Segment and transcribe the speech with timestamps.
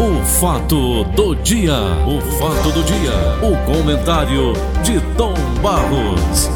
[0.00, 1.74] O fato do dia,
[2.06, 3.10] o fato do dia,
[3.42, 4.52] o comentário
[4.84, 6.48] de Tom Barros.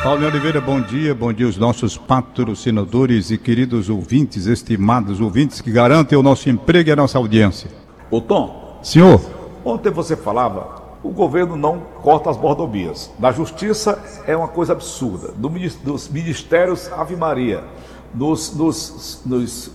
[0.00, 5.72] Paulo Oliveira, bom dia, bom dia aos nossos patrocinadores e queridos ouvintes, estimados ouvintes que
[5.72, 7.68] garantem o nosso emprego e a nossa audiência.
[8.12, 9.20] Ô Tom, Senhor,
[9.64, 13.10] ontem você falava, o governo não corta as mordomias.
[13.18, 15.34] Na justiça é uma coisa absurda.
[15.84, 17.64] Nos ministérios, Ave Maria.
[18.14, 19.70] Nos, nos, nos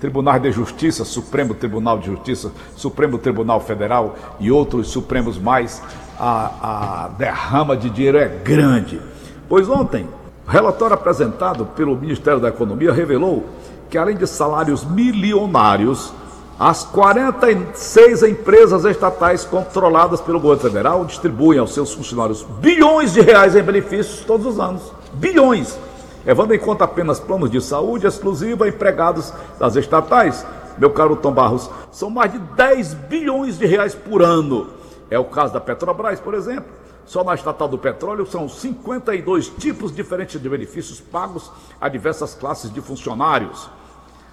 [0.00, 5.82] tribunais de justiça, Supremo Tribunal de Justiça, Supremo Tribunal Federal e outros supremos mais,
[6.18, 9.00] a, a derrama de dinheiro é grande.
[9.48, 10.06] Pois ontem,
[10.46, 13.46] relatório apresentado pelo Ministério da Economia revelou
[13.88, 16.12] que, além de salários milionários,
[16.58, 23.56] as 46 empresas estatais controladas pelo governo federal distribuem aos seus funcionários bilhões de reais
[23.56, 24.82] em benefícios todos os anos.
[25.14, 25.78] Bilhões!
[26.24, 30.44] Levando em conta apenas planos de saúde exclusiva empregados das estatais,
[30.78, 34.68] meu caro Tom Barros, são mais de 10 bilhões de reais por ano.
[35.10, 36.72] É o caso da Petrobras, por exemplo.
[37.06, 42.72] Só na estatal do petróleo são 52 tipos diferentes de benefícios pagos a diversas classes
[42.72, 43.68] de funcionários.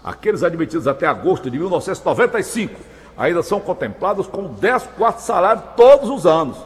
[0.02, 2.74] Aqueles admitidos até agosto de 1995
[3.18, 6.58] ainda são contemplados com 10 quartos salário todos os anos.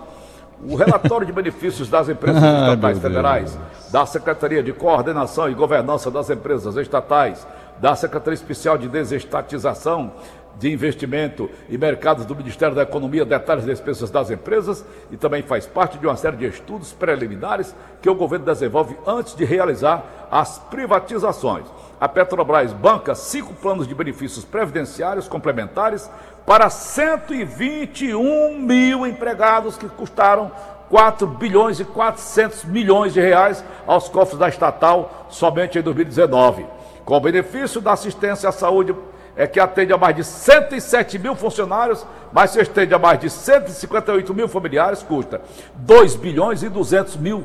[0.63, 3.59] O relatório de benefícios das empresas Ai, estatais federais,
[3.91, 7.45] da Secretaria de Coordenação e Governança das Empresas Estatais,
[7.79, 10.13] da Secretaria Especial de Desestatização
[10.57, 15.43] de Investimento e Mercados do Ministério da Economia, detalhes das despesas das empresas e também
[15.43, 20.27] faz parte de uma série de estudos preliminares que o governo desenvolve antes de realizar
[20.31, 21.65] as privatizações.
[21.99, 26.09] A Petrobras banca cinco planos de benefícios previdenciários complementares
[26.45, 30.51] para 121 mil empregados que custaram
[30.89, 36.65] 4 bilhões e 400 milhões de reais aos cofres da estatal somente em 2019.
[37.03, 38.95] Com o benefício da assistência à saúde,
[39.35, 43.29] é que atende a mais de 107 mil funcionários, mas se estende a mais de
[43.29, 45.41] 158 mil familiares, custa
[45.75, 47.43] 2 bilhões e 200 mil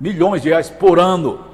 [0.00, 1.49] milhões de reais por ano.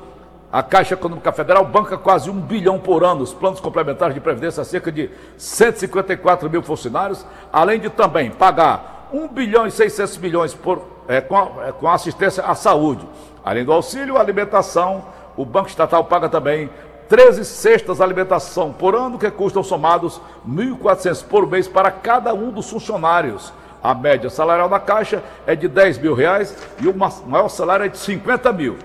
[0.57, 4.63] A Caixa Econômica Federal banca quase um bilhão por ano os planos complementares de previdência
[4.63, 10.55] a cerca de 154 mil funcionários, além de também pagar 1 bilhão e 600 milhões
[10.55, 13.07] por, é, com, é, com assistência à saúde.
[13.45, 15.05] Além do auxílio alimentação,
[15.37, 16.71] o Banco Estatal paga também
[17.07, 20.19] 13 cestas de alimentação por ano, que custam somados
[20.49, 23.53] 1.400 por mês para cada um dos funcionários.
[23.83, 27.85] A média salarial da Caixa é de 10 mil reais e o ma- maior salário
[27.85, 28.79] é de 50 mil.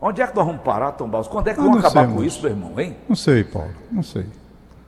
[0.00, 1.26] Onde é que nós vamos parar, Tom Barros?
[1.28, 2.96] Quando é que Ah, vamos não acabar sei, com isso, meu irmão, hein?
[3.08, 4.26] não sei, Paulo, não sei.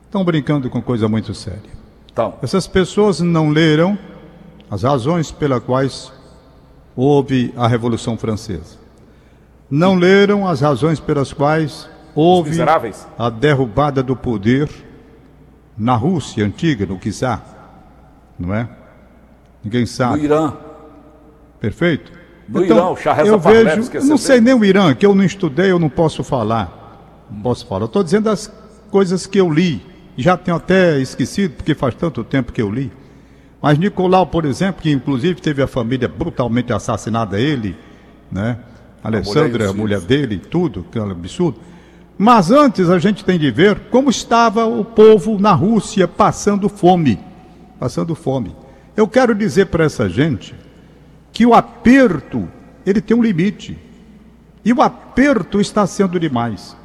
[0.05, 1.69] Estão brincando com coisa muito séria.
[2.11, 3.97] Então, Essas pessoas não leram
[4.69, 6.11] as razões pelas quais
[6.95, 8.77] houve a Revolução Francesa.
[9.69, 12.57] Não leram as razões pelas quais houve
[13.17, 14.69] a derrubada do poder
[15.77, 17.41] na Rússia antiga, no czar.
[18.37, 18.67] Não é?
[19.63, 20.23] Ninguém no sabe.
[20.23, 20.53] Irã,
[21.59, 22.11] Perfeito?
[22.51, 25.15] No Irã, o Shah Reza eu Pahlavi, vejo, não sei nem o Irã, que eu
[25.15, 27.25] não estudei, eu não posso falar.
[27.31, 27.83] Não posso falar.
[27.83, 28.51] Eu estou dizendo as
[28.89, 29.81] coisas que eu li.
[30.17, 32.91] Já tenho até esquecido, porque faz tanto tempo que eu li.
[33.61, 37.77] Mas Nicolau, por exemplo, que inclusive teve a família brutalmente assassinada, ele,
[38.29, 38.57] né?
[39.01, 40.27] Alessandra, e a mulher filhos.
[40.27, 41.59] dele, tudo, que é um absurdo.
[42.17, 47.17] Mas antes a gente tem de ver como estava o povo na Rússia passando fome.
[47.79, 48.53] Passando fome.
[48.95, 50.53] Eu quero dizer para essa gente
[51.31, 52.47] que o aperto,
[52.85, 53.77] ele tem um limite.
[54.63, 56.75] E o aperto está sendo demais.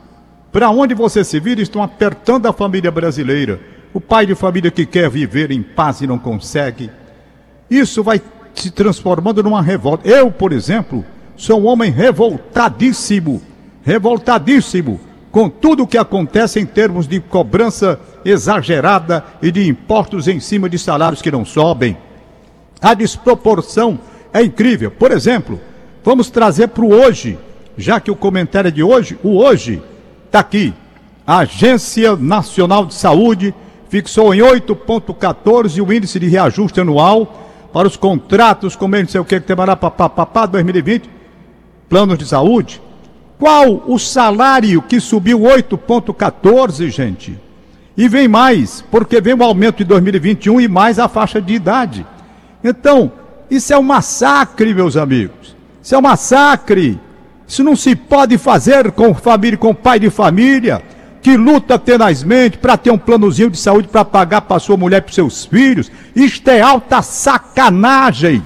[0.53, 3.61] Para onde você se vira, estão apertando a família brasileira.
[3.93, 6.91] O pai de família que quer viver em paz e não consegue.
[7.71, 8.21] Isso vai
[8.55, 10.09] se transformando numa revolta.
[10.09, 11.05] Eu, por exemplo,
[11.37, 13.43] sou um homem revoltadíssimo.
[13.83, 15.01] Revoltadíssimo
[15.37, 20.67] com tudo o que acontece em termos de cobrança exagerada e de impostos em cima
[20.67, 21.95] de salários que não sobem.
[22.81, 23.99] A desproporção
[24.37, 24.91] é incrível.
[24.91, 25.59] Por exemplo,
[26.05, 27.39] vamos trazer para o hoje,
[27.77, 29.83] já que o comentário é de hoje, o hoje
[30.27, 30.75] está aqui.
[31.27, 33.55] A Agência Nacional de Saúde
[33.89, 39.25] fixou em 8,14 o índice de reajuste anual para os contratos, como não sei o
[39.25, 41.09] que, que tem lá, papapá, 2020,
[41.89, 42.81] planos de saúde.
[43.39, 47.39] Qual o salário que subiu 8,14, gente?
[47.97, 52.07] E vem mais, porque vem o aumento de 2021 e mais a faixa de idade.
[52.63, 53.13] Então,
[53.51, 55.57] isso é um massacre, meus amigos.
[55.83, 56.99] Isso é um massacre.
[57.47, 60.83] Isso não se pode fazer com família, com pai de família
[61.27, 65.01] que luta tenazmente para ter um planozinho de saúde para pagar para sua mulher e
[65.01, 65.91] para seus filhos.
[66.15, 68.45] Isto é alta sacanagem.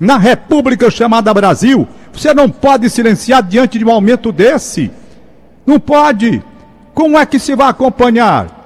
[0.00, 4.90] Na República chamada Brasil, você não pode silenciar diante de um aumento desse.
[5.64, 6.42] Não pode.
[6.92, 8.59] Como é que se vai acompanhar?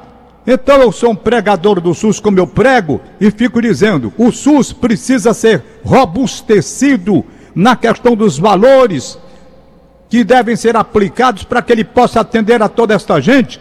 [0.46, 4.72] Então eu sou um pregador do SUS como eu prego e fico dizendo: o SUS
[4.72, 7.24] precisa ser robustecido
[7.54, 9.18] na questão dos valores
[10.08, 13.60] que devem ser aplicados para que ele possa atender a toda esta gente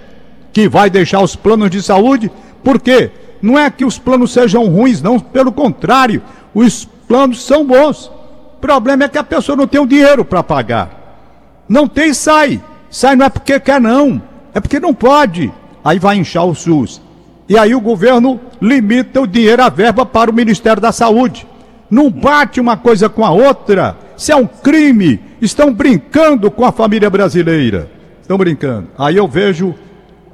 [0.52, 2.32] que vai deixar os planos de saúde.
[2.64, 3.12] Por quê?
[3.42, 6.22] Não é que os planos sejam ruins, não, pelo contrário,
[6.54, 8.08] os planos são bons.
[8.08, 11.64] O problema é que a pessoa não tem o dinheiro para pagar.
[11.68, 12.62] Não tem, sai.
[12.90, 14.22] Sai não é porque quer, não.
[14.54, 15.52] É porque não pode
[15.84, 17.02] aí vai inchar o SUS.
[17.48, 21.46] E aí o governo limita o dinheiro, a verba para o Ministério da Saúde.
[21.90, 23.98] Não bate uma coisa com a outra.
[24.18, 25.20] Isso é um crime.
[25.42, 27.90] Estão brincando com a família brasileira.
[28.22, 28.88] Estão brincando.
[28.98, 29.76] Aí eu vejo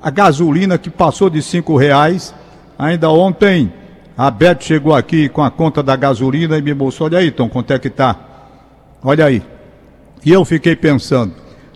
[0.01, 2.33] a gasolina que passou de cinco reais.
[2.77, 3.73] Ainda ontem
[4.17, 7.49] a Beth chegou aqui com a conta da gasolina e me mostrou, olha aí, Tom,
[7.49, 8.15] quanto é que tá?
[9.03, 9.41] Olha aí.
[10.25, 11.33] E eu fiquei pensando,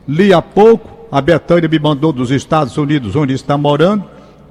[0.08, 4.04] li há pouco, a Betânia me mandou dos Estados Unidos, onde está morando,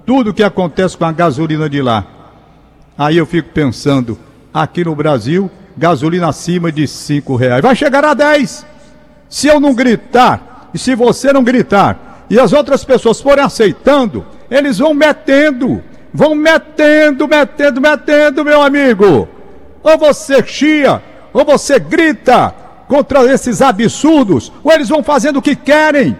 [0.07, 2.07] tudo o que acontece com a gasolina de lá.
[2.97, 4.17] Aí eu fico pensando,
[4.55, 7.63] aqui no Brasil, gasolina acima de cinco reais.
[7.63, 8.65] Vai chegar a 10.
[9.29, 14.25] Se eu não gritar, e se você não gritar, e as outras pessoas forem aceitando,
[14.49, 15.83] eles vão metendo,
[16.15, 19.29] vão metendo, metendo, metendo, meu amigo.
[19.83, 22.55] Ou você chia, ou você grita
[22.87, 26.17] contra esses absurdos, ou eles vão fazendo o que querem.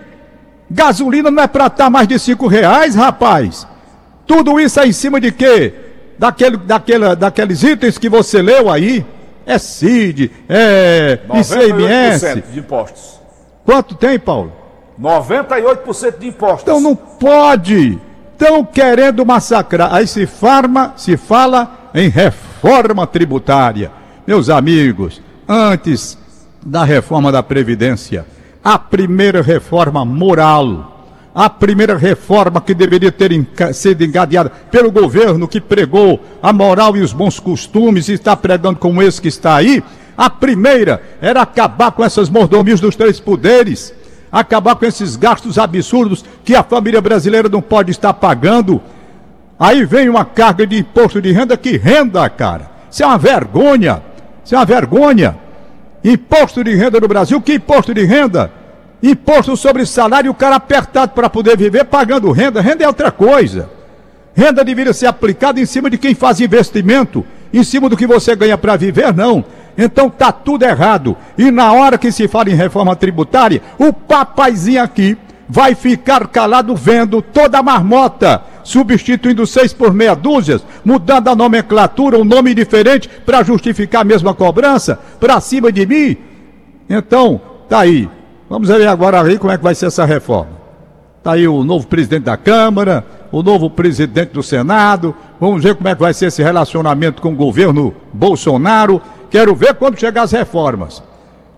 [0.73, 3.67] Gasolina não é para estar tá mais de cinco reais, rapaz.
[4.27, 5.75] Tudo isso é em cima de quê?
[6.19, 9.05] Daquele, daquela, daqueles itens que você leu aí.
[9.45, 12.43] É CID, é ICMS.
[12.53, 13.21] de impostos.
[13.65, 14.53] Quanto tem, Paulo?
[15.01, 16.63] 98% de impostos.
[16.63, 17.99] Então não pode.
[18.33, 19.93] Estão querendo massacrar.
[19.93, 23.91] Aí se farma, se fala em reforma tributária.
[24.27, 26.17] Meus amigos, antes
[26.65, 28.25] da reforma da Previdência,
[28.65, 33.33] a primeira reforma moral, a primeira reforma que deveria ter
[33.73, 38.79] sido engadeada pelo governo que pregou a moral e os bons costumes e está pregando
[38.79, 39.83] como esse que está aí,
[40.17, 43.95] a primeira era acabar com essas mordomias dos três poderes,
[44.31, 48.81] acabar com esses gastos absurdos que a família brasileira não pode estar pagando.
[49.59, 52.71] Aí vem uma carga de imposto de renda, que renda, cara?
[52.91, 54.03] Isso é uma vergonha.
[54.45, 55.37] Isso é uma vergonha.
[56.05, 58.51] Imposto de renda no Brasil, que imposto de renda?
[59.03, 62.61] Imposto sobre salário, o cara apertado para poder viver pagando renda.
[62.61, 63.69] Renda é outra coisa.
[64.35, 68.35] Renda deveria ser aplicada em cima de quem faz investimento, em cima do que você
[68.35, 69.45] ganha para viver, não.
[69.77, 71.17] Então tá tudo errado.
[71.37, 75.17] E na hora que se fala em reforma tributária, o papaizinho aqui
[75.49, 82.19] vai ficar calado vendo toda a marmota, substituindo seis por meia dúzia, mudando a nomenclatura,
[82.19, 86.17] um nome diferente para justificar a mesma cobrança, para cima de mim.
[86.89, 88.09] Então, tá aí.
[88.49, 90.63] Vamos ver agora aí como é que vai ser essa reforma.
[91.23, 95.15] Tá aí o novo presidente da Câmara, o novo presidente do Senado.
[95.41, 99.01] Vamos ver como é que vai ser esse relacionamento com o governo Bolsonaro.
[99.31, 101.03] Quero ver quando chegar as reformas.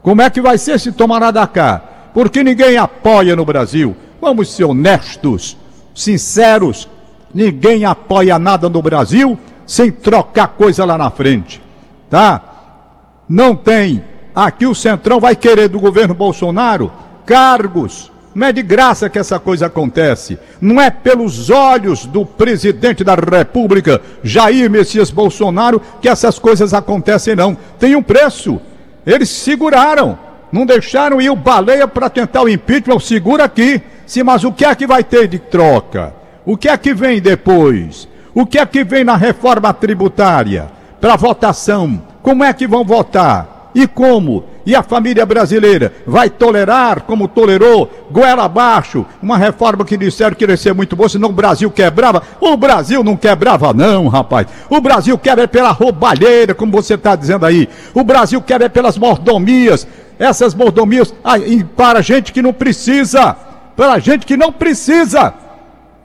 [0.02, 1.82] Como é que vai ser esse tomará da cá?
[2.12, 3.96] Porque ninguém apoia no Brasil.
[4.20, 5.56] Vamos ser honestos,
[5.94, 6.88] sinceros.
[7.34, 11.60] Ninguém apoia nada no Brasil sem trocar coisa lá na frente.
[12.08, 12.40] Tá?
[13.28, 14.04] Não tem.
[14.34, 16.92] Aqui o Centrão vai querer do governo Bolsonaro
[17.24, 18.12] cargos.
[18.34, 20.38] Não é de graça que essa coisa acontece.
[20.60, 27.36] Não é pelos olhos do presidente da República, Jair Messias Bolsonaro, que essas coisas acontecem,
[27.36, 27.56] não.
[27.78, 28.60] Tem um preço.
[29.06, 30.18] Eles seguraram.
[30.50, 32.98] Não deixaram ir o baleia para tentar o impeachment.
[33.00, 33.80] Segura aqui.
[34.04, 36.23] Sim, mas o que é que vai ter de troca?
[36.44, 38.08] O que é que vem depois?
[38.34, 40.70] O que é que vem na reforma tributária?
[41.00, 42.02] Para votação.
[42.22, 43.70] Como é que vão votar?
[43.74, 44.44] E como?
[44.66, 50.44] E a família brasileira vai tolerar, como tolerou, goela abaixo, uma reforma que disseram que
[50.44, 52.22] ia ser muito boa, senão o Brasil quebrava.
[52.40, 54.46] O Brasil não quebrava, não, rapaz.
[54.70, 57.68] O Brasil quebra pela roubalheira, como você está dizendo aí.
[57.92, 59.86] O Brasil quebra pelas mordomias
[60.18, 61.12] essas mordomias
[61.76, 63.36] para gente que não precisa,
[63.76, 65.34] para gente que não precisa.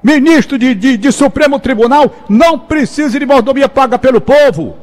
[0.02, 4.78] Ministro de, de, de Supremo Tribunal não precisa de mordomia paga pelo povo.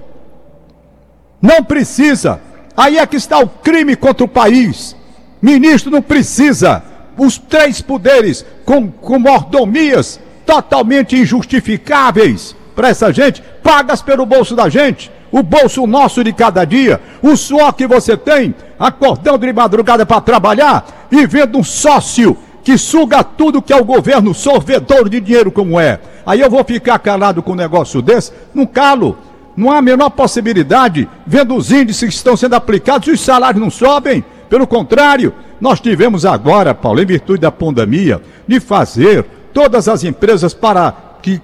[1.41, 2.41] Não precisa.
[2.77, 4.95] Aí é que está o crime contra o país.
[5.41, 6.83] Ministro não precisa.
[7.17, 14.69] Os três poderes com, com mordomias totalmente injustificáveis para essa gente, pagas pelo bolso da
[14.69, 20.07] gente o bolso nosso de cada dia, o suor que você tem, acordando de madrugada
[20.07, 25.21] para trabalhar e vendo um sócio que suga tudo que é o governo, sorvedor de
[25.21, 26.01] dinheiro como é.
[26.27, 28.33] Aí eu vou ficar calado com um negócio desse?
[28.53, 29.17] Não calo.
[29.57, 33.71] Não há a menor possibilidade, vendo os índices que estão sendo aplicados, os salários não
[33.71, 34.25] sobem.
[34.51, 40.53] Pelo contrário, nós tivemos agora, Paulo, em virtude da pandemia, de fazer todas as empresas
[40.53, 40.93] para
[41.23, 41.41] que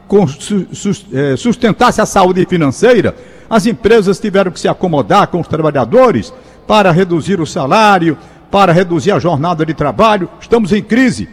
[1.12, 3.14] eh, sustentasse a saúde financeira,
[3.48, 6.34] as empresas tiveram que se acomodar com os trabalhadores
[6.66, 8.18] para reduzir o salário,
[8.52, 10.28] para reduzir a jornada de trabalho.
[10.38, 11.26] Estamos em crise.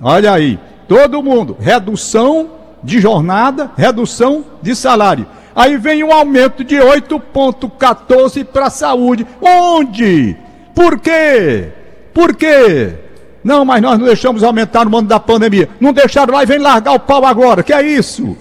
[0.00, 0.58] Olha aí,
[0.88, 2.50] todo mundo, redução
[2.82, 5.26] de jornada, redução de salário.
[5.54, 9.26] Aí vem um aumento de 8,14 para a saúde.
[9.40, 10.34] Onde?
[10.74, 11.68] Por quê?
[12.14, 12.94] Por quê?
[13.44, 15.68] Não, mas nós não deixamos aumentar no mundo da pandemia.
[15.78, 17.62] Não deixaram lá e vem largar o pau agora.
[17.62, 18.36] Que é isso?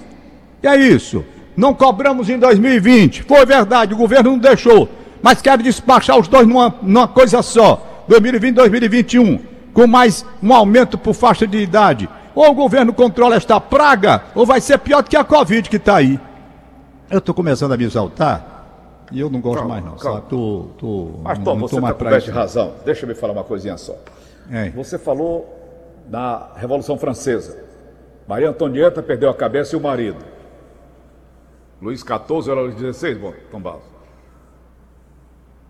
[0.61, 1.23] Que é isso?
[1.55, 3.23] Não cobramos em 2020.
[3.23, 4.89] Foi verdade, o governo não deixou.
[5.21, 7.94] Mas quero despachar os dois numa, numa coisa só.
[8.07, 9.39] 2020 e 2021.
[9.73, 12.09] Com mais um aumento por faixa de idade.
[12.33, 15.77] Ou o governo controla esta praga, ou vai ser pior do que a Covid que
[15.77, 16.19] está aí.
[17.09, 18.55] Eu estou começando a me exaltar.
[19.11, 19.95] E eu não gosto calma, mais, não.
[19.95, 20.17] Calma.
[20.19, 20.29] Sabe?
[20.29, 22.73] Tô, tô, Mas, Tom, você está coberto de razão.
[22.83, 23.95] Deixa eu me falar uma coisinha só.
[24.51, 24.69] É.
[24.71, 25.47] Você falou
[26.07, 27.63] da Revolução Francesa.
[28.27, 30.23] Maria Antonieta perdeu a cabeça e o marido.
[31.81, 33.83] Luís XIV era Luís XVI, bom, Tom Barros.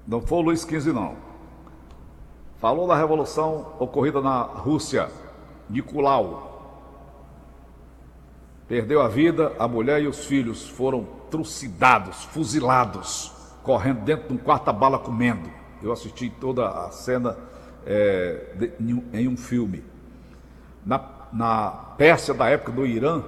[0.08, 1.25] Não foi o Luís XV, não.
[2.66, 5.08] Falou da revolução ocorrida na Rússia,
[5.70, 6.82] Nicolau.
[8.68, 13.32] Perdeu a vida, a mulher e os filhos foram trucidados, fuzilados,
[13.62, 15.48] correndo dentro de um quarta-bala comendo.
[15.80, 17.38] Eu assisti toda a cena
[17.86, 18.74] é, de,
[19.14, 19.86] em um filme.
[20.84, 21.00] Na,
[21.32, 21.70] na
[22.00, 23.22] Pérsia da época do Irã,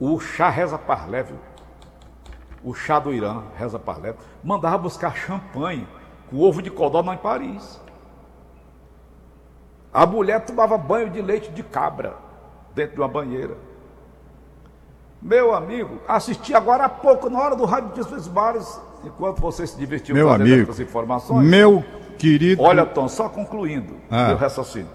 [0.00, 1.28] o Shah Reza Parlev,
[2.64, 5.86] o Shah do Irã, Reza Parlev, mandava buscar champanhe
[6.30, 7.80] com ovo de codó em Paris.
[9.92, 12.14] A mulher tomava banho de leite de cabra
[12.74, 13.56] dentro de uma banheira.
[15.20, 19.76] Meu amigo, assisti agora há pouco, na hora do Rádio dos Bares, enquanto você se
[19.76, 21.48] divertiu meu amigo, essas informações.
[21.48, 21.82] Meu
[22.18, 22.62] querido.
[22.62, 24.28] Olha, Tom, só concluindo ah.
[24.28, 24.88] meu raciocínio.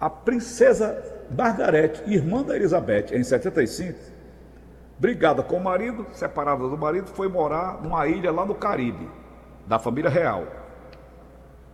[0.00, 1.02] A princesa
[1.36, 3.98] Margarete, irmã da Elizabeth, em 75,
[4.98, 9.08] brigada com o marido, separada do marido, foi morar numa ilha lá no Caribe,
[9.70, 10.42] da família real.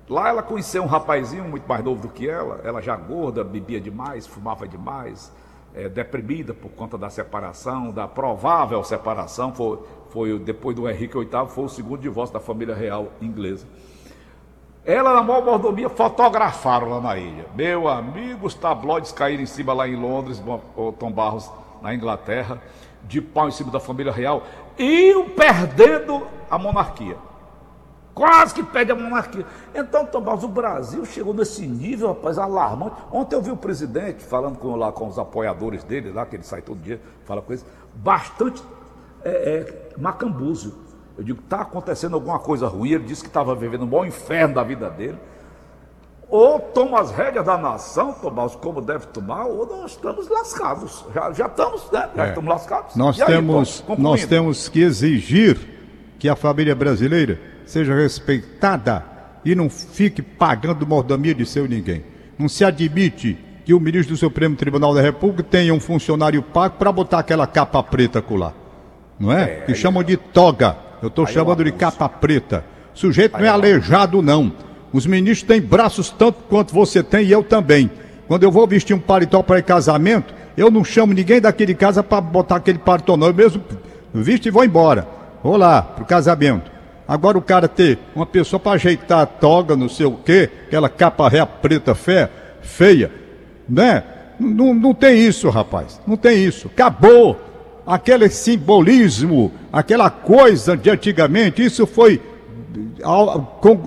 [0.07, 3.81] Lá ela conheceu um rapazinho muito mais novo do que ela, ela já gorda, bebia
[3.81, 5.33] demais, fumava demais,
[5.75, 9.79] é, deprimida por conta da separação, da provável separação, foi,
[10.11, 13.67] foi depois do Henrique VIII, foi o segundo divórcio da família real inglesa.
[14.85, 17.47] Ela na maior mordomia fotografaram lá na ilha.
[17.55, 20.41] Meu amigo, os tabloides caíram em cima lá em Londres,
[20.99, 21.51] Tom Barros,
[21.81, 22.61] na Inglaterra,
[23.05, 24.43] de pau em cima da família real,
[24.79, 27.17] e perdendo a monarquia.
[28.17, 29.45] Quase que perde a monarquia.
[29.75, 32.97] Então, Tom Barros, o Brasil chegou nesse nível, rapaz, alarmante.
[33.13, 36.43] Ontem eu vi o presidente falando com, lá com os apoiadores dele, lá, que ele
[36.43, 37.63] sai todo dia, fala com eles,
[37.95, 38.65] bastante
[39.23, 40.79] é, é, macambuzo.
[41.19, 42.93] Eu digo, está acontecendo alguma coisa ruim.
[42.93, 45.19] Ele disse que estava vivendo um bom inferno da vida dele.
[46.27, 51.05] Ou toma as rédeas da nação, Tomás, como deve tomar, ou nós estamos lascados.
[51.15, 52.09] Já, já estamos, né?
[52.17, 52.29] Já é.
[52.31, 52.97] estamos lascados.
[52.97, 55.59] Nós temos, aí, nós temos que exigir
[56.19, 59.05] que a família brasileira seja respeitada
[59.45, 62.03] e não fique pagando mordomia de seu ninguém.
[62.39, 66.77] Não se admite que o ministro do Supremo Tribunal da República tenha um funcionário pago
[66.79, 68.55] para botar aquela capa preta colar.
[69.19, 69.43] Não é?
[69.43, 70.77] é que chamam de toga.
[71.03, 72.65] Eu estou chamando de capa preta.
[72.95, 74.53] O sujeito não é aleijado, não.
[74.93, 77.91] Os ministros têm braços tanto quanto você tem e eu também.
[78.29, 82.03] Quando eu vou vestir um paletó para casamento, eu não chamo ninguém daqui de casa
[82.03, 83.27] para botar aquele paletó, não.
[83.27, 83.63] Eu mesmo
[84.15, 85.07] visto e vou embora.
[85.43, 86.76] Vou lá para o casamento.
[87.09, 90.89] Agora o cara ter uma pessoa para ajeitar a toga, não sei o quê, aquela
[90.89, 92.29] capa ré preta fé,
[92.63, 93.13] feia,
[93.69, 94.03] né?
[94.39, 96.01] Não, não tem isso, rapaz.
[96.07, 96.69] Não tem isso.
[96.69, 97.41] Acabou
[97.87, 102.21] aquele simbolismo, aquela coisa de antigamente, isso foi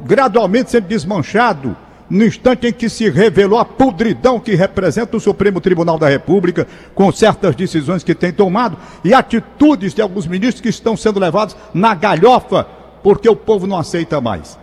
[0.05, 1.75] gradualmente sendo desmanchado
[2.09, 6.67] no instante em que se revelou a podridão que representa o Supremo Tribunal da República,
[6.95, 11.55] com certas decisões que tem tomado e atitudes de alguns ministros que estão sendo levados
[11.73, 12.65] na galhofa,
[13.03, 14.57] porque o povo não aceita mais.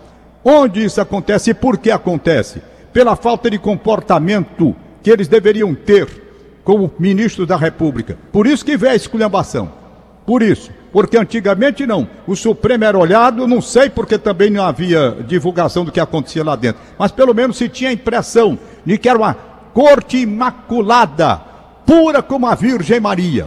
[0.45, 2.63] Onde isso acontece e por que acontece?
[2.93, 6.09] Pela falta de comportamento que eles deveriam ter
[6.63, 8.19] como ministro da República.
[8.33, 9.71] Por isso que vem a esculhambação.
[10.25, 10.71] Por isso.
[10.93, 12.09] Porque antigamente não.
[12.27, 16.57] O Supremo era olhado, não sei porque também não havia divulgação do que acontecia lá
[16.57, 16.83] dentro.
[16.99, 19.35] Mas pelo menos se tinha a impressão de que era uma
[19.75, 21.37] corte imaculada,
[21.85, 23.47] pura como a Virgem Maria.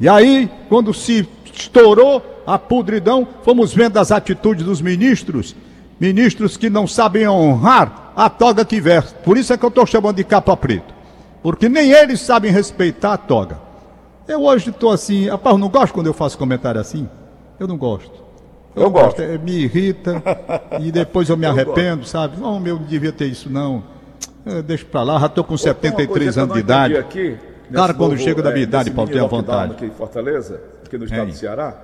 [0.00, 5.56] E aí, quando se estourou a podridão, fomos vendo as atitudes dos ministros,
[5.98, 9.14] ministros que não sabem honrar a toga que veste.
[9.24, 10.96] Por isso é que eu estou chamando de capa preta
[11.46, 13.56] porque nem eles sabem respeitar a toga.
[14.26, 17.08] Eu hoje estou assim, rapaz, não gosto quando eu faço comentário assim.
[17.56, 18.20] Eu não gosto.
[18.74, 19.22] Eu, eu gosto.
[19.22, 20.20] É, me irrita
[20.82, 22.36] e depois eu me arrependo, eu sabe?
[22.40, 23.84] Não, meu, não devia ter isso não.
[24.44, 26.96] Eu deixo pra lá, já tô com 73 anos de idade.
[26.96, 27.38] Aqui,
[27.72, 29.70] Cara, quando novo, chego da minha é, idade, Paulo, tenha vontade.
[29.70, 31.26] Aqui em Fortaleza, aqui no estado é.
[31.26, 31.80] do Ceará,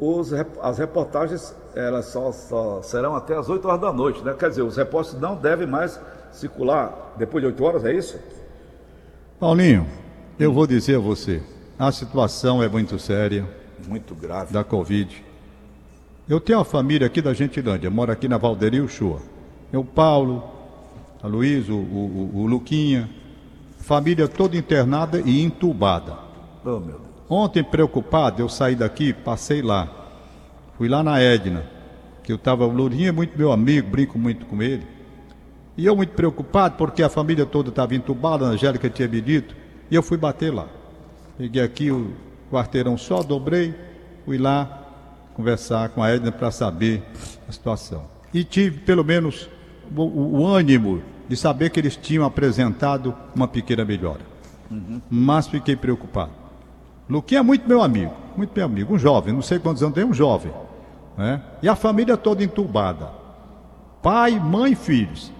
[0.00, 0.32] os,
[0.62, 4.34] as reportagens elas só, só, serão até as 8 horas da noite, né?
[4.38, 6.00] Quer dizer, os repórteres não devem mais
[6.32, 8.18] circular depois de 8 horas, é isso?
[9.40, 9.86] Paulinho,
[10.38, 11.42] eu vou dizer a você,
[11.78, 13.46] a situação é muito séria.
[13.86, 14.52] Muito grave.
[14.52, 15.24] Da Covid.
[16.28, 19.20] Eu tenho uma família aqui da Gentilândia, mora aqui na Valderi Uchoa.
[19.72, 20.42] É o Paulo,
[21.22, 23.10] a Luiz, o, o, o, Luquinha,
[23.78, 26.16] família toda internada e entubada.
[26.64, 27.13] Oh, meu Deus.
[27.28, 29.88] Ontem, preocupado, eu saí daqui, passei lá.
[30.76, 31.64] Fui lá na Edna,
[32.22, 32.66] que eu estava.
[32.66, 34.86] O Lurinha é muito meu amigo, brinco muito com ele.
[35.76, 39.56] E eu muito preocupado, porque a família toda estava entubada, a Angélica tinha me dito,
[39.90, 40.68] e eu fui bater lá.
[41.36, 42.12] Peguei aqui o
[42.50, 43.74] quarteirão só, dobrei,
[44.24, 44.82] fui lá
[45.34, 47.02] conversar com a Edna para saber
[47.48, 48.04] a situação.
[48.32, 49.48] E tive pelo menos
[49.94, 54.20] o, o, ânimo de saber que eles tinham apresentado uma pequena melhora.
[54.70, 55.00] Uhum.
[55.10, 56.43] Mas fiquei preocupado.
[57.08, 60.04] Luquinha é muito meu amigo, muito meu amigo, um jovem, não sei quantos anos tem,
[60.04, 60.52] um jovem.
[61.16, 61.40] Né?
[61.62, 63.10] E a família toda entubada.
[64.02, 65.32] Pai, mãe filhos.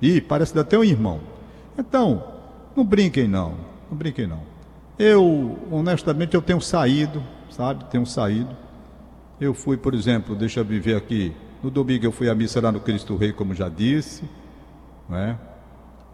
[0.00, 1.20] E parece até um irmão.
[1.78, 2.24] Então,
[2.76, 3.54] não brinquem não,
[3.90, 4.40] não brinquem não.
[4.98, 7.84] Eu, honestamente, eu tenho saído, sabe?
[7.86, 8.54] Tenho saído.
[9.40, 12.70] Eu fui, por exemplo, deixa eu ver aqui, no domingo eu fui à missa lá
[12.70, 14.28] no Cristo Rei, como já disse.
[15.08, 15.38] Né?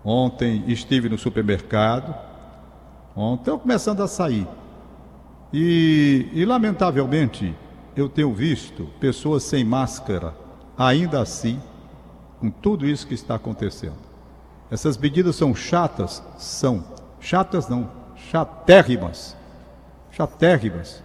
[0.05, 2.15] Ontem estive no supermercado.
[3.15, 4.47] Ontem estou começando a sair.
[5.53, 7.55] E, e, lamentavelmente,
[7.97, 10.35] eu tenho visto pessoas sem máscara,
[10.79, 11.61] ainda assim,
[12.39, 13.99] com tudo isso que está acontecendo.
[14.71, 16.23] Essas medidas são chatas?
[16.39, 16.85] São.
[17.21, 17.91] Chatas não,
[18.31, 19.37] chatérrimas,
[20.11, 21.03] chatérrimas,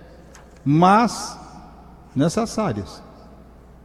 [0.64, 1.38] mas
[2.16, 3.00] necessárias.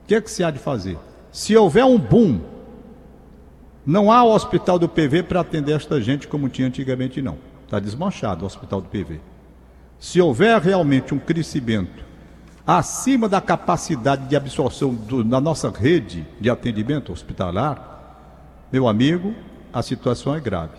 [0.04, 0.96] O que é que se há de fazer?
[1.32, 2.40] Se houver um boom,
[3.84, 7.38] não há o hospital do PV para atender esta gente como tinha antigamente, não.
[7.64, 9.20] Está desmanchado o hospital do PV.
[10.00, 12.02] Se houver realmente um crescimento
[12.66, 17.90] acima da capacidade de absorção do, da nossa rede de atendimento hospitalar,
[18.72, 19.34] meu amigo,
[19.70, 20.72] a situação é grave.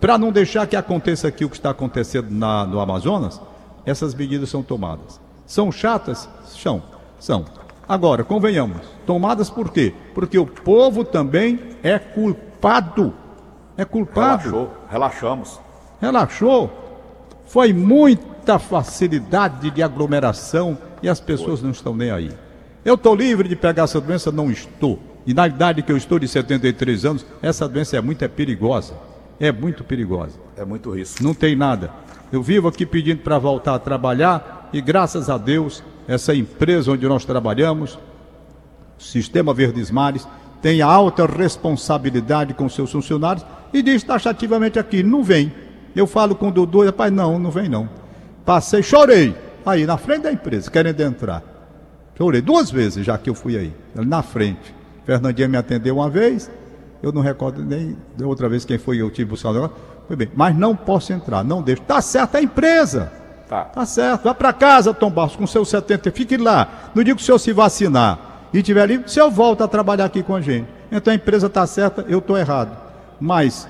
[0.00, 3.40] Para não deixar que aconteça aqui o que está acontecendo na, no Amazonas,
[3.84, 5.20] essas medidas são tomadas.
[5.44, 6.28] São chatas?
[6.46, 6.82] São.
[7.18, 7.44] São.
[7.86, 9.92] Agora, convenhamos, tomadas por quê?
[10.14, 13.12] Porque o povo também é culpado.
[13.76, 14.44] É culpado.
[14.44, 15.60] Relaxou, relaxamos.
[16.00, 16.70] Relaxou.
[17.44, 17.72] Foi
[18.42, 22.30] muita facilidade de aglomeração e as pessoas não estão nem aí.
[22.84, 24.32] Eu estou livre de pegar essa doença?
[24.32, 24.98] Não estou.
[25.24, 28.94] E na idade que eu estou, de 73 anos, essa doença é muito é perigosa
[29.42, 30.38] é muito perigosa.
[30.56, 31.20] É muito risco.
[31.20, 31.90] Não tem nada.
[32.30, 37.08] Eu vivo aqui pedindo para voltar a trabalhar e graças a Deus, essa empresa onde
[37.08, 37.98] nós trabalhamos,
[38.96, 40.28] Sistema Verdes Mares,
[40.62, 45.52] tem alta responsabilidade com seus funcionários e diz taxativamente aqui, não vem.
[45.94, 48.01] Eu falo com o Dudu, rapaz, não, não vem não.
[48.44, 51.42] Passei, chorei, aí na frente da empresa, querendo entrar.
[52.16, 54.74] Chorei duas vezes já que eu fui aí, na frente.
[55.04, 56.50] Fernandinha me atendeu uma vez,
[57.02, 59.72] eu não recordo nem da outra vez quem foi eu tive buscado agora.
[60.06, 61.82] Foi bem, mas não posso entrar, não deixo.
[61.82, 63.12] Tá certo, é a empresa.
[63.48, 63.64] Tá.
[63.64, 64.24] Tá certo.
[64.24, 66.90] Vá para casa, Tom Barros, com seus 70, fique lá.
[66.94, 70.04] No dia que o senhor se vacinar e tiver livre, o senhor volta a trabalhar
[70.04, 70.68] aqui com a gente.
[70.90, 72.76] Então a empresa está certa, eu estou errado.
[73.20, 73.68] Mas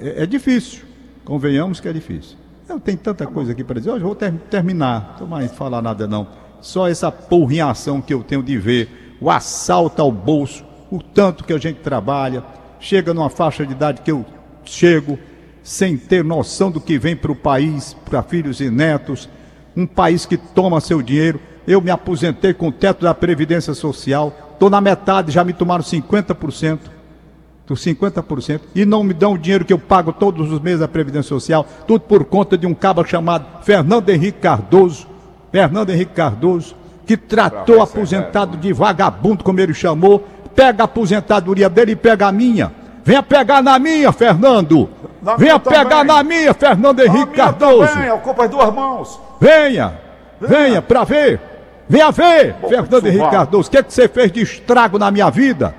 [0.00, 0.84] é, é, difícil.
[1.24, 2.36] Convenhamos que é difícil.
[2.68, 3.90] Eu tenho tanta coisa aqui para dizer.
[3.90, 5.02] Hoje vou ter, terminar.
[5.02, 6.26] Não estou mais falar nada não.
[6.60, 11.52] Só essa porrinhação que eu tenho de ver, o assalto ao bolso, o tanto que
[11.52, 12.44] a gente trabalha,
[12.78, 14.24] chega numa faixa de idade que eu
[14.64, 15.18] chego,
[15.62, 19.28] sem ter noção do que vem para o país, para filhos e netos,
[19.76, 21.40] um país que toma seu dinheiro.
[21.66, 25.82] Eu me aposentei com o teto da Previdência Social, estou na metade, já me tomaram
[25.82, 26.90] 50%, dos
[27.70, 31.28] 50%, e não me dão o dinheiro que eu pago todos os meses da Previdência
[31.28, 35.06] Social, tudo por conta de um cabo chamado Fernando Henrique Cardoso,
[35.50, 36.74] Fernando Henrique Cardoso,
[37.06, 42.32] que tratou aposentado de vagabundo, como ele chamou, pega a aposentadoria dele e pega a
[42.32, 42.72] minha.
[43.04, 44.88] Venha pegar na minha, Fernando.
[45.20, 46.06] Na Venha pegar também.
[46.06, 47.94] na minha, Fernando Henrique Cardoso.
[47.94, 49.20] Venha, ocupa as duas mãos.
[49.40, 49.94] Venha,
[50.40, 51.40] venha, venha para ver.
[51.88, 53.68] Venha ver, Bom, Fernando Henrique Cardoso.
[53.68, 55.74] O que, é que você fez de estrago na minha vida?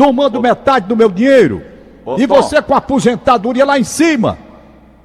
[0.00, 1.62] Tomando metade do meu dinheiro.
[2.06, 2.34] Ô, e Tom.
[2.34, 4.38] você com a aposentadoria lá em cima.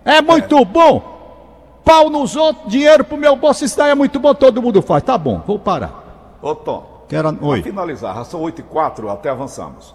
[0.06, 0.64] É muito é.
[0.64, 1.82] bom.
[1.84, 5.04] Pau nos outros, dinheiro pro meu bolso, isso daí é muito bom, todo mundo faz.
[5.04, 6.38] Tá bom, vou parar.
[6.42, 7.34] Ô Tom, Quero...
[7.34, 9.94] Para finalizar, são 8 e 4, até avançamos.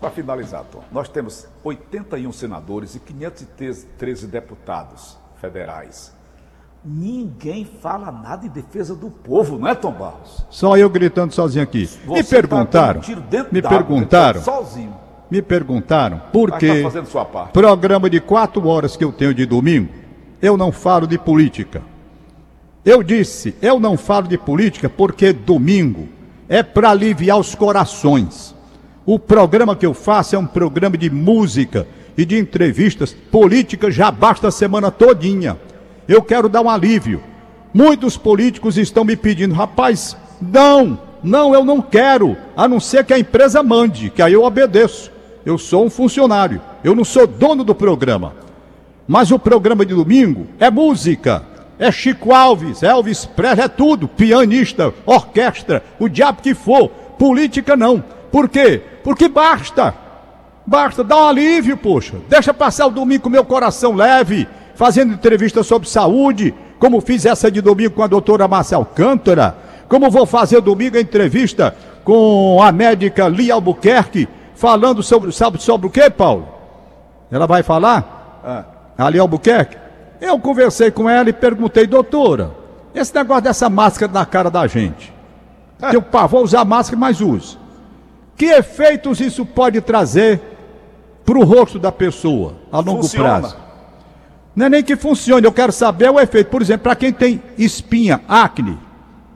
[0.00, 6.12] Para finalizar, Tom, nós temos 81 senadores e 513 deputados federais.
[6.84, 10.44] Ninguém fala nada em defesa do povo, não é, Tom Barros?
[10.50, 11.86] Só eu gritando sozinho aqui.
[11.86, 13.00] Você me tá perguntaram.
[13.00, 14.42] Tá um me perguntaram.
[14.42, 14.94] Sozinho.
[15.30, 19.90] me perguntaram por que tá programa de quatro horas que eu tenho de domingo,
[20.40, 21.82] eu não falo de política.
[22.84, 26.08] Eu disse, eu não falo de política porque domingo
[26.48, 28.56] é para aliviar os corações.
[29.06, 31.86] O programa que eu faço é um programa de música
[32.18, 33.16] e de entrevistas.
[33.30, 35.56] Política já basta a semana todinha.
[36.08, 37.22] Eu quero dar um alívio.
[37.72, 43.14] Muitos políticos estão me pedindo, rapaz, não, não, eu não quero, a não ser que
[43.14, 45.10] a empresa mande, que aí eu obedeço.
[45.44, 48.34] Eu sou um funcionário, eu não sou dono do programa.
[49.06, 51.44] Mas o programa de domingo é música.
[51.78, 54.06] É Chico Alves, Elvis Presley, é tudo.
[54.06, 56.88] Pianista, orquestra, o diabo que for.
[57.18, 58.02] Política não.
[58.30, 58.80] Por quê?
[59.02, 59.94] Porque basta.
[60.64, 62.16] Basta, dá um alívio, poxa.
[62.28, 67.50] Deixa passar o domingo com meu coração leve, fazendo entrevista sobre saúde, como fiz essa
[67.50, 69.56] de domingo com a doutora Márcia Alcântara,
[69.88, 75.86] como vou fazer domingo a entrevista com a médica Lia Albuquerque, falando sobre, sabe sobre
[75.86, 76.48] o que, Paulo?
[77.30, 78.40] Ela vai falar?
[78.44, 78.64] Ah,
[78.98, 79.76] a Lia Albuquerque?
[80.20, 82.52] Eu conversei com ela e perguntei, doutora,
[82.94, 85.12] esse negócio dessa máscara na cara da gente.
[85.78, 87.58] Tem o pavor usar máscara, mas use.
[88.36, 90.40] Que efeitos isso pode trazer
[91.24, 93.40] para o rosto da pessoa a longo Funciona.
[93.40, 93.56] prazo?
[94.54, 96.48] Não é nem que funcione, eu quero saber o efeito.
[96.48, 98.78] Por exemplo, para quem tem espinha, acne,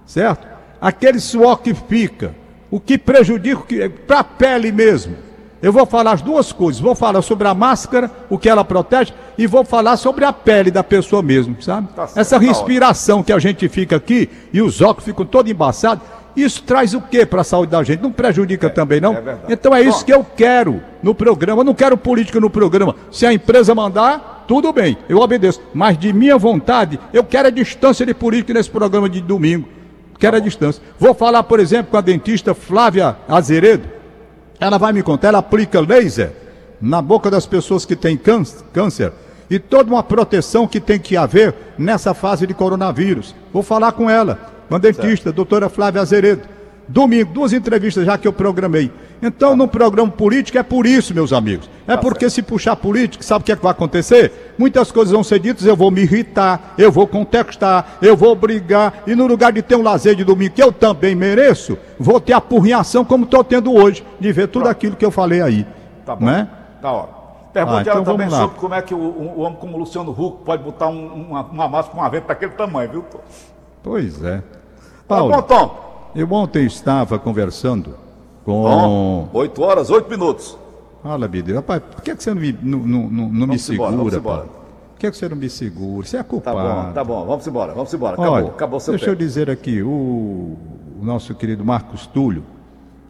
[0.04, 0.46] certo?
[0.80, 2.34] Aquele suor que fica,
[2.70, 5.16] o que prejudica para a pele mesmo.
[5.62, 6.80] Eu vou falar as duas coisas.
[6.80, 10.70] Vou falar sobre a máscara, o que ela protege, e vou falar sobre a pele
[10.70, 11.88] da pessoa mesmo, sabe?
[11.88, 15.50] Tá certo, Essa tá respiração que a gente fica aqui e os óculos ficam todos
[15.50, 16.04] embaçados,
[16.36, 18.02] isso traz o que para a saúde da gente?
[18.02, 19.14] Não prejudica também, não?
[19.14, 20.04] é então é isso Pronto.
[20.04, 21.62] que eu quero no programa.
[21.62, 22.94] Eu não quero política no programa.
[23.10, 25.60] Se a empresa mandar, tudo bem, eu obedeço.
[25.74, 29.68] Mas de minha vontade, eu quero a distância de política nesse programa de domingo.
[30.18, 30.82] Quero a distância.
[30.98, 33.88] Vou falar, por exemplo, com a dentista Flávia Azeredo.
[34.58, 36.32] Ela vai me contar, ela aplica laser
[36.80, 39.12] na boca das pessoas que têm câncer,
[39.48, 43.34] e toda uma proteção que tem que haver nessa fase de coronavírus.
[43.52, 46.42] Vou falar com ela, uma dentista, doutora Flávia Azeredo.
[46.88, 48.92] Domingo, duas entrevistas já que eu programei.
[49.20, 51.68] Então, no programa político é por isso, meus amigos.
[51.88, 54.54] É porque se puxar político, sabe o que, é que vai acontecer?
[54.58, 59.02] Muitas coisas vão ser ditas, eu vou me irritar, eu vou contestar, eu vou brigar,
[59.06, 62.34] e no lugar de ter um lazer de domingo que eu também mereço, vou ter
[62.34, 65.66] a porrinhação como estou tendo hoje, de ver tudo aquilo que eu falei aí.
[66.04, 66.26] tá bom.
[66.26, 66.48] Né?
[66.80, 67.06] Tá ó.
[67.52, 68.38] Pergunte Ah, então ela também lá.
[68.42, 71.06] sobre como é que o, um, o homem como o Luciano Huck pode botar um-
[71.30, 73.04] uma, uma máscara com uma vento daquele tamanho, viu?
[73.82, 74.42] Pois é.
[75.08, 75.85] Tá bom, Paulo, Tom.
[76.16, 77.94] Eu ontem estava conversando
[78.44, 78.62] com.
[78.64, 80.56] Tom, 8 horas, 8 minutos.
[81.02, 81.56] Fala, Bideu.
[81.56, 84.14] Rapaz, por que, que você não me, não, não, não- me Vamos embora, segura, vamos
[84.14, 84.42] embora.
[84.42, 86.06] Por que, que você não me segura?
[86.06, 86.58] Você é Tá culpado.
[86.58, 87.24] bom, tá bom.
[87.26, 88.14] Vamos embora, vamos embora.
[88.14, 89.18] Acabou, Olha, acabou seu deixa eu tempo.
[89.18, 92.42] dizer aqui, o, o nosso querido Marcos Túlio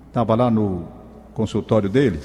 [0.08, 0.84] estava lá no
[1.32, 2.18] consultório dele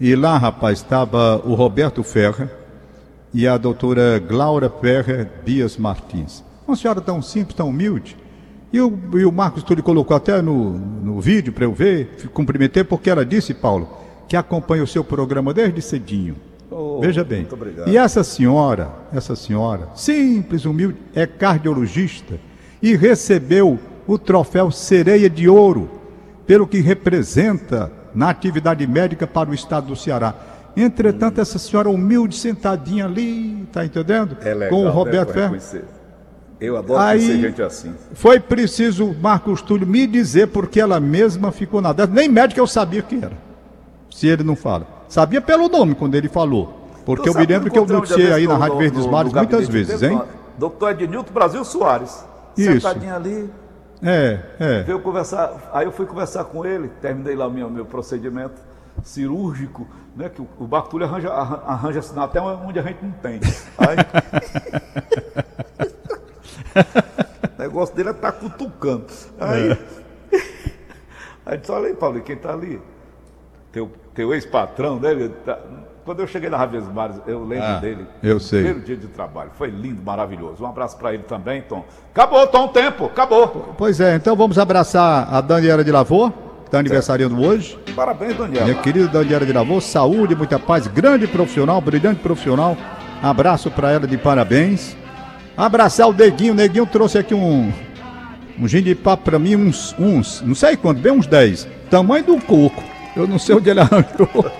[0.00, 2.48] e lá, rapaz, estava o Roberto Ferrer
[3.32, 6.42] e a doutora Glaura Ferrer Dias Martins.
[6.66, 8.16] Uma senhora tão simples, tão humilde.
[8.74, 12.82] E o, e o Marcos Túlio colocou até no, no vídeo para eu ver, cumprimentei,
[12.82, 13.88] porque ela disse, Paulo,
[14.26, 16.34] que acompanha o seu programa desde cedinho.
[16.68, 17.46] Oh, Veja bem.
[17.86, 22.34] E essa senhora, essa senhora, simples, humilde, é cardiologista
[22.82, 25.88] e recebeu o troféu Sereia de Ouro,
[26.44, 30.34] pelo que representa na atividade médica para o estado do Ceará.
[30.76, 34.36] Entretanto, essa senhora humilde, sentadinha ali, tá entendendo?
[34.40, 35.82] É legal, Com o né, Roberto pra Ferro.
[36.64, 37.94] Eu adoro Aí- conhecer gente assim.
[38.14, 42.10] Foi preciso o Marcos Túlio me dizer porque ela mesma ficou na dessa.
[42.12, 43.32] Nem médico eu sabia que era.
[44.10, 44.86] Se ele não fala.
[45.08, 46.80] Sabia pelo nome quando ele falou.
[47.04, 50.20] Porque eu me lembro que eu noticiei aí na Rádio Verdes Mares muitas vezes, hein?
[50.58, 52.24] Doutor Ednilton Brasil Soares.
[52.56, 52.72] Isso.
[52.72, 53.50] Sentadinho ali.
[54.02, 54.82] É, é.
[54.82, 58.54] Veio conversar, aí eu fui conversar com ele, terminei lá o meu, meu procedimento
[59.02, 60.28] cirúrgico, né?
[60.28, 63.40] Que o, o Bartulho arranja, arran- arranja sinal até onde a gente não tem.
[63.78, 63.96] Aí,
[66.74, 69.06] o negócio dele é estar cutucando.
[69.40, 69.78] Aí,
[71.46, 72.80] aí disse, olha aí, Paulo, quem está ali?
[73.72, 75.30] Teu, teu ex-patrão, né?
[75.44, 75.58] Tá-
[76.04, 78.06] Quando eu cheguei na Verdes Mares, eu lembro Ah, dele.
[78.22, 78.62] eu sei.
[78.62, 79.50] Primeiro dia de trabalho.
[79.56, 80.62] Foi lindo, maravilhoso.
[80.62, 81.84] Um abraço para ele também, Tom.
[82.12, 83.06] Acabou, Tom, o tempo.
[83.06, 83.74] Acabou.
[83.76, 87.78] Pois é, então vamos abraçar a Daniela de Lavor, que está aniversariando hoje.
[87.96, 88.64] Parabéns, Daniel.
[88.64, 92.76] Minha querida Daniela de Lavor, saúde, muita paz, grande profissional, brilhante profissional.
[93.22, 94.96] Abraço para ela de parabéns.
[95.56, 97.72] Abraçar o Neguinho, o Neguinho trouxe aqui um
[98.58, 101.66] um gin de papo para mim, uns, uns, não sei quanto, bem uns 10.
[101.90, 102.82] Tamanho do coco.
[103.16, 104.50] Eu não sei onde ele arranjou.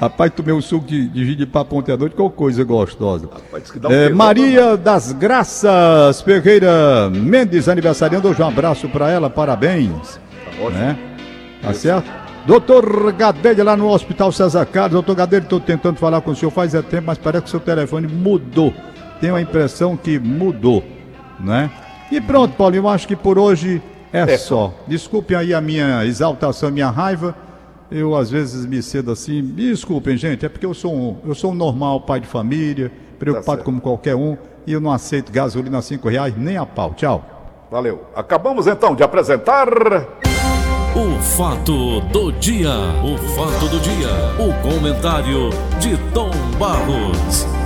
[0.00, 3.28] Rapaz, tomei um suco de, de gin de papo ontem à noite, que coisa gostosa.
[3.32, 8.42] Rapaz, um É, Maria das Graças Ferreira Mendes, aniversariando hoje.
[8.42, 10.18] Um abraço para ela, parabéns.
[10.60, 10.70] ótimo.
[10.70, 10.98] Né?
[11.62, 12.10] Tá certo?
[12.46, 14.92] Doutor Gadelha lá no Hospital César Carlos.
[14.92, 17.50] Doutor Gadelha, estou tentando falar com o senhor faz é tempo, mas parece que o
[17.50, 18.72] seu telefone mudou.
[19.20, 20.82] Tenho a impressão que mudou,
[21.38, 21.70] né?
[22.10, 24.74] E pronto, Paulinho, acho que por hoje é, é só.
[24.86, 27.34] Desculpem aí a minha exaltação, a minha raiva.
[27.90, 29.42] Eu às vezes me cedo assim.
[29.42, 33.58] Desculpem, gente, é porque eu sou um, eu sou um normal pai de família, preocupado
[33.58, 36.94] tá como qualquer um, e eu não aceito gasolina a cinco reais nem a pau.
[36.94, 37.24] Tchau.
[37.70, 38.06] Valeu.
[38.14, 39.68] Acabamos então de apresentar.
[40.96, 42.70] O fato do dia.
[43.04, 44.08] O fato do dia.
[44.38, 47.59] O comentário de Tom Barros.